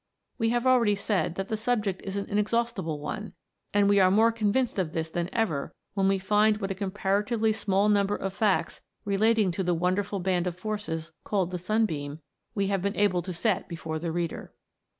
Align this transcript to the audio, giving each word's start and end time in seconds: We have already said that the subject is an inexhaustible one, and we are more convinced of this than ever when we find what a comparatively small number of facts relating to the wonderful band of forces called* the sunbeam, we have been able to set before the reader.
We 0.39 0.49
have 0.49 0.65
already 0.65 0.95
said 0.95 1.35
that 1.35 1.47
the 1.49 1.55
subject 1.55 2.01
is 2.03 2.17
an 2.17 2.25
inexhaustible 2.25 2.99
one, 2.99 3.33
and 3.71 3.87
we 3.87 3.99
are 3.99 4.09
more 4.09 4.31
convinced 4.31 4.79
of 4.79 4.93
this 4.93 5.11
than 5.11 5.29
ever 5.31 5.75
when 5.93 6.07
we 6.07 6.17
find 6.17 6.57
what 6.57 6.71
a 6.71 6.73
comparatively 6.73 7.53
small 7.53 7.87
number 7.87 8.15
of 8.15 8.33
facts 8.33 8.81
relating 9.05 9.51
to 9.51 9.63
the 9.63 9.75
wonderful 9.75 10.19
band 10.19 10.47
of 10.47 10.57
forces 10.57 11.11
called* 11.23 11.51
the 11.51 11.59
sunbeam, 11.59 12.19
we 12.55 12.65
have 12.65 12.81
been 12.81 12.97
able 12.97 13.21
to 13.21 13.31
set 13.31 13.69
before 13.69 13.99
the 13.99 14.11
reader. 14.11 14.51